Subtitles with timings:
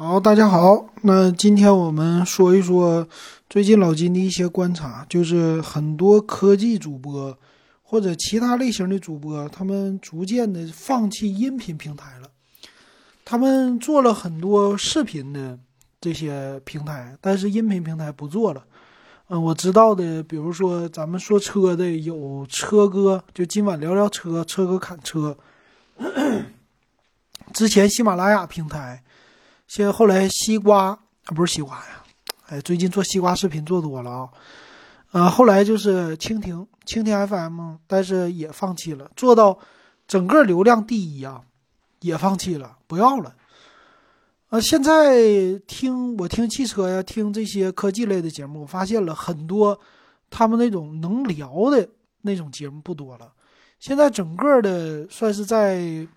[0.00, 0.90] 好，大家好。
[1.02, 3.08] 那今天我们说一说
[3.50, 7.36] 最近老金的一些观察，就是很多科技主播
[7.82, 12.28] 或者其他类型的主播，他们逐渐的放弃音频平台了。
[13.24, 15.58] 他们做了很多视频的
[16.00, 18.62] 这些平台，但是音频平台不做了。
[19.26, 25.36] 嗯，我知道的，比如说咱们说车的有车哥，就今晚聊聊车，车哥侃车。
[27.52, 29.02] 之前喜马拉雅平台。
[29.68, 32.02] 现在后来西瓜啊不是西瓜呀，
[32.46, 34.30] 哎，最近做西瓜视频做多了啊，
[35.10, 39.58] 啊，后来就是蜻蜓蜻蜓 FM，但是也放弃了，做到
[40.06, 41.42] 整个流量第一啊，
[42.00, 43.34] 也放弃了，不要了。
[44.48, 49.78] 啊，现在听我听汽车呀，听这些科技类的节目，我发现了很多
[50.30, 51.86] 他们那种能聊的
[52.22, 53.30] 那种节目不多了，
[53.78, 56.08] 现在整个的算是在。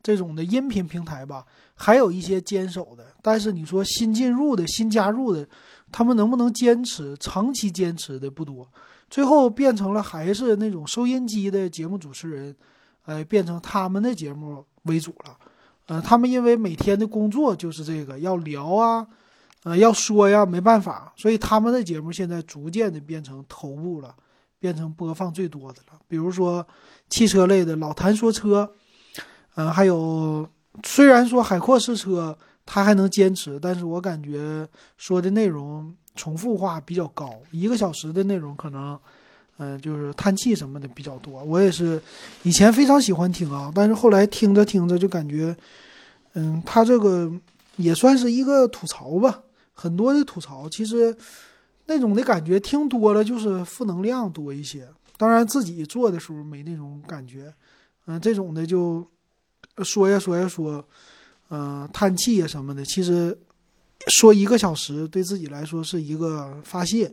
[0.00, 1.44] 这种的音频平台吧，
[1.78, 5.48] 还有一些坚守的，但是你说新进入的新加入的，
[5.92, 8.68] 他们能不能坚持长期坚持的不多，
[9.08, 12.54] 最后变成了还是那种收音机的节目主持人，
[13.06, 15.36] 呃，变成他们的节目为主了，
[15.86, 19.06] 呃，他们因为每天的工作就是这个要聊啊，
[19.62, 24.14] 呃，要说呀，没办法，所以他们的节目现在逐渐的变成头部了，
[24.58, 26.66] 变成播放最多的了，比如说
[27.08, 28.68] 汽车类的老谭说车。
[29.54, 30.48] 嗯，还有，
[30.84, 38.98] 虽然说海阔试车它还能坚持，但是我感觉说的内容重复化比较高，一个小时的内容可能，
[39.56, 41.42] 嗯，就是叹气什么的比较多。
[41.44, 42.00] 我也是
[42.42, 45.56] 以前非常喜欢听啊，但是后来听着听着就感觉，
[46.34, 47.30] 嗯，他这个
[47.76, 49.42] 也算是一个吐槽吧，
[49.72, 51.16] 很多的吐槽，其实
[51.86, 54.86] 那种的感觉听多了就是负能量多一些。
[55.16, 57.52] 当然自己做的时候没那种感觉，
[58.06, 59.06] 嗯，这种的就。
[59.84, 60.84] 说呀说呀说，
[61.50, 63.36] 嗯，叹气呀什么的，其实
[64.08, 67.12] 说一个小时对自己来说是一个发泄，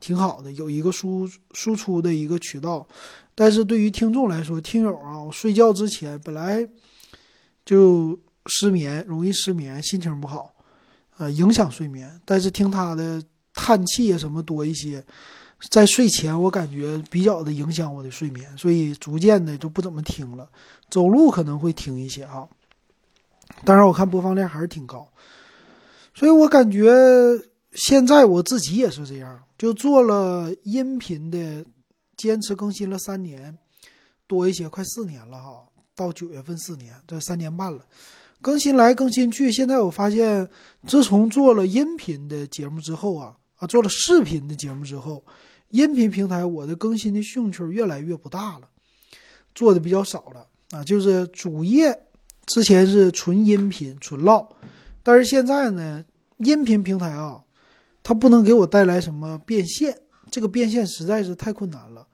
[0.00, 2.86] 挺好的，有一个输输出的一个渠道。
[3.34, 6.68] 但是对于听众来说，听友啊，我睡觉之前本来
[7.64, 10.54] 就失眠，容易失眠，心情不好，
[11.18, 12.20] 呃，影响睡眠。
[12.24, 13.22] 但是听他的
[13.54, 15.04] 叹气呀什么多一些。
[15.70, 20.48] 在睡前，我感觉比较的影响我的睡眠，所以逐渐的就不怎么听了。
[20.88, 22.46] 走路可能会听一些啊，
[23.64, 25.08] 当然我看播放量还是挺高，
[26.14, 26.88] 所以我感觉
[27.72, 31.66] 现在我自己也是这样，就做了音频的，
[32.16, 33.58] 坚持更新了三年
[34.28, 37.84] 多一些，快四年了哈，到九月份四年，这三年半了，
[38.40, 39.50] 更新来更新去。
[39.50, 40.48] 现在我发现，
[40.86, 43.34] 自从做了音频的节目之后啊。
[43.58, 45.20] 啊，做了视频的节目之后，
[45.70, 48.68] 音频平台我的更新的兴趣越来越不大了，
[49.54, 50.82] 做的比较少了啊。
[50.82, 52.04] 就是主页
[52.46, 54.48] 之前是纯音频纯唠，
[55.02, 56.04] 但是现在呢，
[56.38, 57.42] 音频平台啊，
[58.02, 59.98] 它不能给我带来什么变现，
[60.30, 62.06] 这个变现实在是太困难了。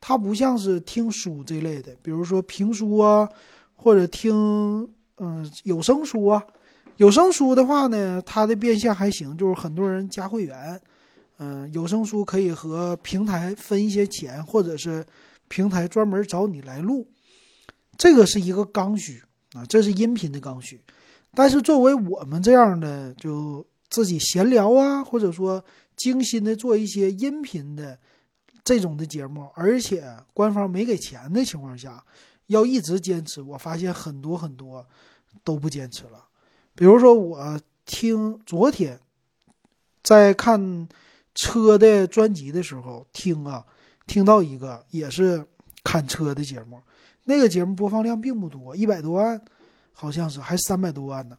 [0.00, 3.28] 它不像是听书这类的，比如说评书啊，
[3.74, 4.88] 或者听
[5.18, 6.42] 嗯有声书啊。
[6.96, 10.80] 有声书的话呢，它的变现还行，就是很多人加会员，
[11.38, 15.04] 嗯，有声书可以和平台分一些钱，或者是
[15.48, 17.06] 平台专门找你来录，
[17.98, 19.22] 这个是一个刚需
[19.52, 20.80] 啊，这是音频的刚需。
[21.34, 25.64] 但是作为我们这样的，就自己闲聊啊，或者说
[25.96, 27.98] 精心的做一些音频的
[28.62, 32.04] 这种的节目，而且官方没给钱的情况下，
[32.46, 34.86] 要一直坚持，我发现很多很多
[35.42, 36.24] 都不坚持了。
[36.76, 38.98] 比如说，我听昨天
[40.02, 40.88] 在看
[41.34, 43.64] 车的专辑的时候听啊，
[44.06, 45.44] 听到一个也是
[45.82, 46.80] 看车的节目，
[47.24, 49.40] 那个节目播放量并不多，一百多万，
[49.92, 51.36] 好像是还三百多万呢。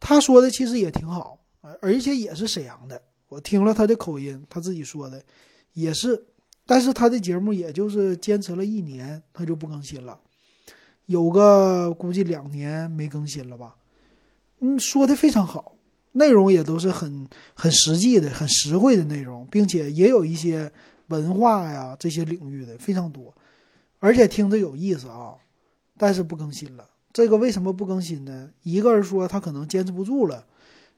[0.00, 1.38] 他说的其实也挺好，
[1.80, 3.00] 而且也是沈阳的。
[3.28, 5.22] 我听了他的口音，他自己说的
[5.72, 6.26] 也是，
[6.66, 10.20] 但是他的节目也就是坚持了一年，他就不更新了，
[11.06, 13.76] 有个估计两年没更新了吧。
[14.60, 15.73] 嗯，说的非常好，
[16.16, 20.70] 内容也都是很很实际的、很实惠的内容，并且也有一些
[21.08, 23.34] 文化呀这些领域的非常多，
[23.98, 25.34] 而且听着有意思啊。
[25.96, 28.50] 但是不更新了，这个为什么不更新呢？
[28.62, 30.44] 一个人说他可能坚持不住了，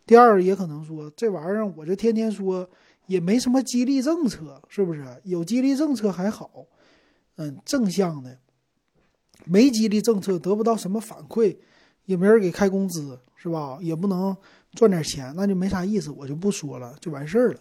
[0.07, 2.69] 第二也可能说这玩意儿我这天天说
[3.07, 5.05] 也没什么激励政策，是不是？
[5.25, 6.67] 有激励政策还好，
[7.37, 8.39] 嗯，正向的，
[9.45, 11.57] 没激励政策得不到什么反馈。
[12.07, 13.79] 也没人给开工资，是吧？
[13.81, 14.37] 也不能
[14.77, 17.61] 赚点钱，那就没啥意思，我就不说了，就完事儿了。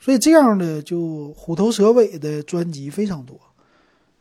[0.00, 3.38] 所以这样的就虎头蛇尾的专辑非常多，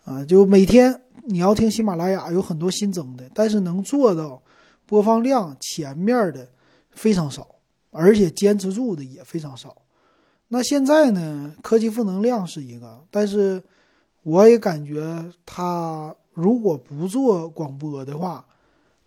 [0.03, 4.41] 啊，就每天你要听喜马拉雅有很多新增的，但是能做到
[4.85, 6.47] 播放量前面的
[6.91, 7.47] 非常少，
[7.91, 9.75] 而且坚持住的也非常少。
[10.47, 11.55] 那现在呢？
[11.63, 13.61] 科技负能量是一个，但是
[14.21, 18.45] 我也感觉他如果不做广播的话，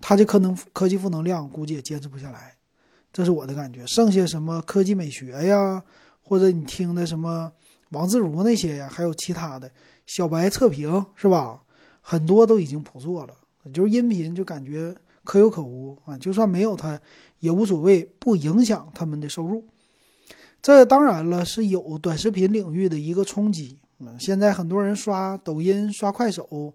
[0.00, 2.57] 他就可能科技负能量估计也坚持不下来，
[3.18, 3.84] 这是我的感觉。
[3.84, 5.82] 剩下什么科技美学呀，
[6.22, 7.50] 或者你听的什么
[7.90, 9.68] 王自如那些呀，还有其他的
[10.06, 11.60] 小白测评是吧？
[12.00, 13.34] 很多都已经不做了，
[13.74, 14.94] 就是音频就感觉
[15.24, 16.16] 可有可无啊。
[16.16, 17.00] 就算没有他
[17.40, 19.64] 也无所谓，不影响他们的收入。
[20.62, 23.80] 这当然了，是有短视频领域的一个冲击。
[23.98, 26.72] 嗯，现在很多人刷抖音、刷快手，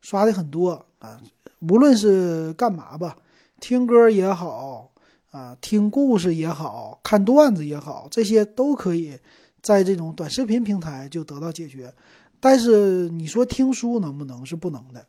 [0.00, 1.20] 刷的很多啊。
[1.60, 3.18] 无论是干嘛吧，
[3.60, 4.90] 听歌也好
[5.34, 9.18] 啊，听故事也好看段子也好，这些都可以
[9.60, 11.92] 在这种短视频平台就得到解决。
[12.38, 14.46] 但是你说听书能不能？
[14.46, 15.04] 是不能的。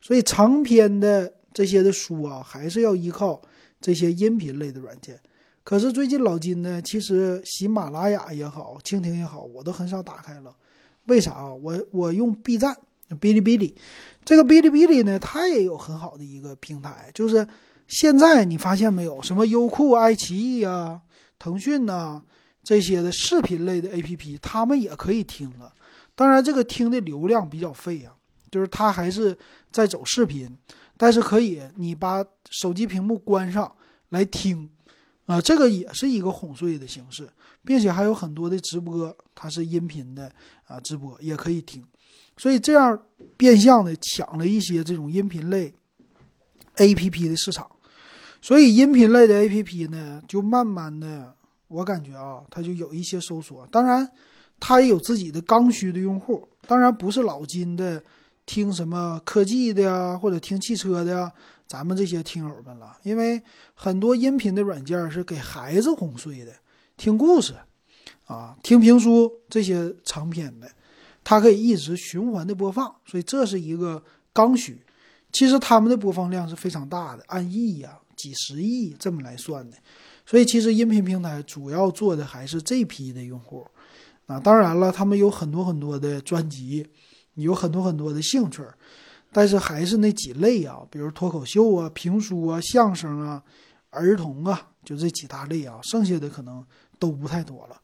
[0.00, 3.42] 所以长篇的这些的书啊，还是要依靠
[3.82, 5.20] 这些音频类的软件。
[5.62, 10.56] 可是最近老金呢，其实喜马拉雅也好，蜻蜓也好，我都很少打开了。
[11.04, 11.52] 为啥啊？
[11.52, 12.74] 我我用 B 站、
[13.20, 13.74] 哔哩哔哩，
[14.24, 17.10] 这个哔哩哔哩呢，它也有很好的一个平台。
[17.12, 17.46] 就是
[17.90, 21.02] 现在你发现没有，什么优酷、爱奇艺啊、
[21.38, 22.22] 腾讯呐
[22.62, 25.74] 这些的视频类的 APP，他们也可以听了。
[26.14, 28.14] 当然，这个听的流量比较费啊，
[28.50, 29.36] 就是它还是
[29.72, 30.48] 在走视频，
[30.96, 33.70] 但是可以你把手机屏幕关上
[34.10, 34.70] 来听。
[35.26, 37.28] 啊，这个也是一个哄睡的形式，
[37.64, 40.32] 并且还有很多的直播，它是音频的
[40.66, 41.84] 啊，直播也可以听，
[42.36, 43.00] 所以这样
[43.36, 45.72] 变相的抢了一些这种音频类
[46.78, 47.70] A P P 的市场，
[48.42, 51.34] 所以音频类的 A P P 呢，就慢慢的，
[51.68, 53.66] 我感觉啊，它就有一些收缩。
[53.70, 54.10] 当然，
[54.58, 58.02] 它也有自己的刚需的用户，当然不是老金的
[58.46, 61.32] 听什么科技的呀，或者听汽车的呀。
[61.66, 63.40] 咱们这些听友们了，因为
[63.74, 66.52] 很多音频的软件是给孩子哄睡的，
[66.96, 67.54] 听故事，
[68.26, 70.68] 啊，听评书这些长篇的，
[71.22, 74.02] 它可以一直循环的播放，所以这是一个
[74.32, 74.82] 刚需。
[75.30, 79.76] 其实他们的播放量是非常大的，按亿呀、几十亿这么来算的。
[80.26, 83.66] 所以其实音频平台主要做的还是这批的用户。
[84.26, 86.86] 啊，当然了，他们有很多很多的专辑，
[87.34, 88.62] 有很多很多的兴趣。
[89.32, 93.42] 但是还是那几类啊，比如脱口秀啊、评书啊、相声啊、
[93.90, 96.64] 儿童啊，就这几大类啊，剩下的可能
[96.98, 97.80] 都不太多了。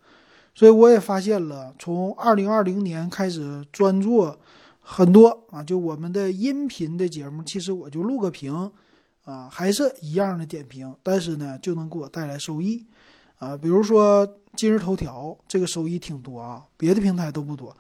[0.55, 4.39] 所以我也发现了，从二零二零年开始专做
[4.81, 8.71] 很多啊，就我们的音频的节目，其实我就录个屏
[9.27, 12.87] 啊，还是一样的点评，但是呢，就能给我带来收益
[13.39, 13.57] 啊。
[13.57, 14.27] 比如说
[14.57, 17.77] 今日头条，这个收益挺多啊，别的平台都不多。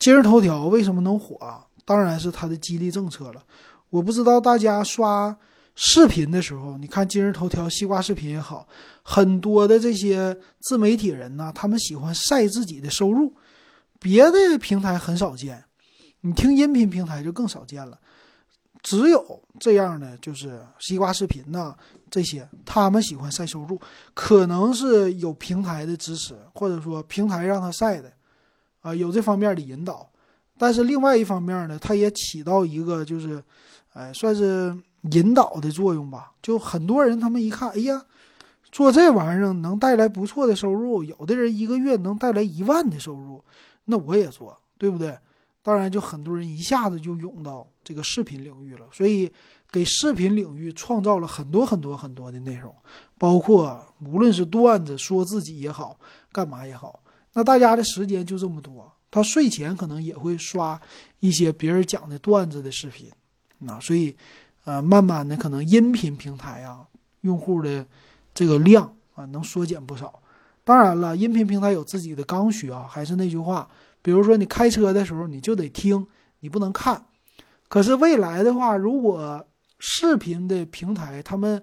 [0.00, 1.64] 今日头条为什么能火啊？
[1.84, 3.42] 当然是它的激励政策了。
[3.90, 5.34] 我不知道大家刷
[5.76, 8.66] 视频的时候，你看今日头条、西瓜视频也好，
[9.04, 13.32] 很多的这些自媒体人呢，他们喜欢晒自己的收入，
[14.00, 15.64] 别的平台很少见，
[16.22, 17.98] 你听音频平台就更少见了。
[18.82, 21.74] 只有这样的，就是西瓜视频呐，
[22.10, 23.80] 这些他们喜欢晒收入，
[24.14, 28.12] 可能是有平台的支持，或者说平台让他晒的，
[28.80, 30.08] 啊，有这方面的引导。
[30.56, 33.42] 但是另外一方面呢，它也起到一个就是，
[33.92, 34.76] 哎，算是
[35.12, 36.32] 引导的作用吧。
[36.42, 38.04] 就很多人他们一看，哎呀，
[38.72, 43.42] 做这玩意儿能带来不错的收入，有的人一个月能带来一万的收入，
[43.84, 45.16] 那我也做，对不对？
[45.62, 49.30] 当然，就很多人一下子就涌到这个视频领域了，所以
[49.70, 52.74] 给视频领域创造了很多很多很多的内容，
[53.18, 55.98] 包括无论是段子说自己也好，
[56.32, 57.02] 干嘛也好，
[57.34, 58.90] 那大家的时间就这么多。
[59.10, 60.80] 他睡前可能也会刷
[61.20, 63.10] 一些别人讲的段子的视频，
[63.58, 64.14] 那所以，
[64.64, 66.86] 呃，慢慢的可能音频平台啊，
[67.22, 67.86] 用户的
[68.34, 70.22] 这个量啊能缩减不少。
[70.62, 73.66] 当然了，音频平台有自己的刚需啊，还是那句话，
[74.08, 76.06] 比如说你开车的时候你就得听，
[76.40, 77.04] 你不能看。
[77.68, 79.46] 可是未来的话，如果
[79.80, 81.62] 视频的平台他们，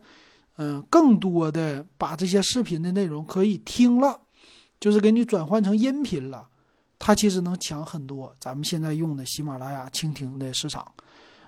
[0.57, 4.19] 嗯，更多的把这些视频的内容可以听了，
[4.79, 6.47] 就是给你转换成音频了。
[6.99, 10.85] 它其实能抢很多咱们现在用的喜马拉雅、蜻蜓的市场，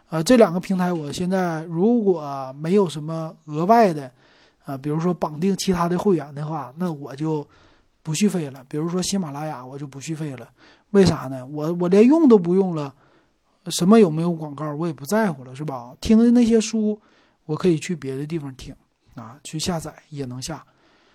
[0.09, 4.11] 呃，这两个平台我现在如果没有什么额外的，
[4.65, 7.47] 啊，比如说绑定其他的会员的话，那我就
[8.01, 8.65] 不续费了。
[8.67, 10.49] 比如说喜马拉雅，我就不续费了。
[10.91, 11.45] 为啥呢？
[11.45, 12.93] 我我连用都不用了，
[13.67, 15.95] 什么有没有广告我也不在乎了，是吧？
[15.99, 16.99] 听的那些书，
[17.45, 18.73] 我可以去别的地方听，
[19.15, 20.65] 啊，去下载也能下，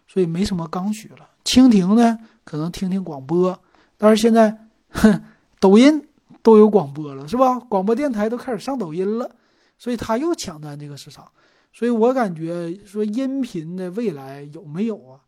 [0.07, 1.29] 所以没什么刚需了。
[1.45, 3.59] 蜻蜓呢，可能听听广播。
[3.97, 5.23] 但是现在，哼，
[5.59, 6.07] 抖音
[6.43, 7.59] 都有广播了，是吧？
[7.59, 9.35] 广播电台都开始上抖音了，
[9.79, 11.27] 所以他又抢占这个市场。
[11.73, 15.21] 所以我感觉说音频的未来有没有啊？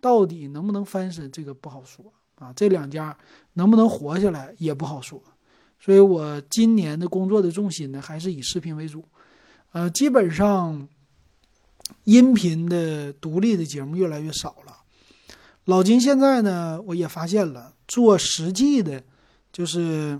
[0.00, 2.04] 到底能不能翻身，这个不好说
[2.38, 2.52] 啊。
[2.54, 3.16] 这两家
[3.54, 5.22] 能不能活下来也不好说。
[5.80, 9.04] 所以我今年的工作的重心呢，还是以视频为主。
[9.72, 10.88] 呃，基本上
[12.04, 14.76] 音频的独立的节目越来越少了。
[15.66, 19.04] 老金现在呢，我也发现了做实际的，
[19.52, 20.18] 就是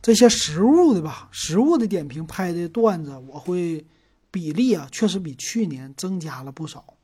[0.00, 3.84] 这些实物的吧，实物的点评拍的段子，我会
[4.30, 6.94] 比例啊，确实比去年增加了不少。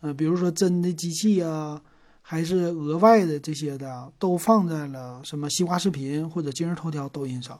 [0.00, 1.82] 呃，比如说真的机器啊，
[2.30, 7.58] 还是额外的这些的，都放在了什么西瓜视频或者今日头条、抖音上。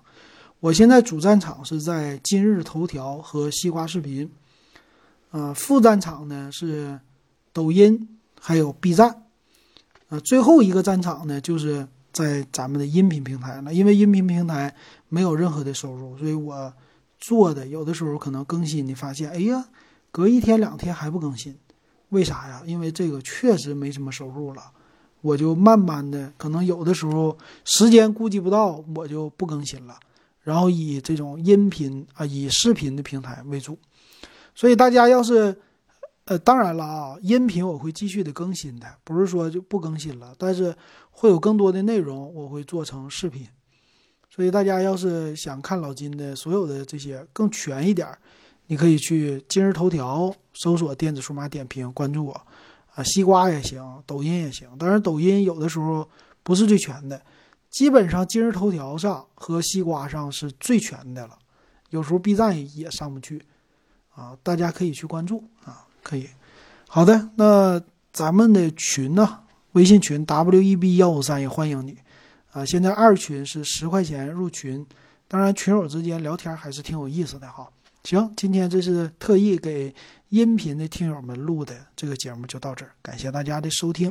[0.61, 4.31] 我现在主战场是在今日头条和西瓜视频，
[5.31, 7.01] 呃，副战场呢是
[7.51, 9.23] 抖音还有 B 站。
[10.11, 13.73] 啊，最后一个战场呢，就是在咱们的音频平台了。
[13.73, 14.75] 因为音频平台
[15.09, 16.71] 没有任何的收入，所以我
[17.19, 19.65] 做的有的时候可能更新，你发现，哎呀，
[20.11, 21.57] 隔一天两天还不更新，
[22.11, 22.63] 为啥呀？
[22.67, 24.63] 因为这个确实没什么收入了，
[25.21, 29.99] 我就慢慢的，可能有的时候时间顾及不到，我就不更新了，
[30.43, 33.79] 然后以这种音频啊，以视频的平台为主。
[34.55, 35.57] 所以大家要是。
[36.31, 40.77] 呃，当然了啊，音频我会继续的更新的，不是说就不更新了，但是
[41.11, 43.49] 会有更多的内容我会做成视频，
[44.29, 48.19] 所以大家要是想看老金的所有的这些更全一点儿，
[48.69, 52.41] 你可以去今日头条搜索电子数码点评，关注我，
[52.95, 56.09] 啊，西瓜也行，抖音也行，当然抖音有的时候
[56.43, 57.21] 不是最全的，
[57.71, 61.39] 基本上今日头条上和西瓜上是最全的了，
[61.91, 63.43] 有时候 B 站也上不去，
[64.15, 65.85] 啊，大家可以去关注啊。
[66.03, 66.29] 可以，
[66.87, 67.83] 好的，那
[68.13, 69.41] 咱们的群呢？
[69.73, 71.99] 微信群 W E B 幺五三也欢迎你
[72.53, 72.65] 啊！
[72.65, 74.85] 现在二群是十块钱入群，
[75.29, 77.69] 当然群友之间聊天还是挺有意思的哈。
[78.05, 79.95] 行，今天这是特意给
[80.31, 84.11] 音频的听友们录的这个节目就到这儿，感谢大家的收听。